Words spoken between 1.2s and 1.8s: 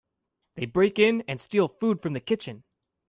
and steal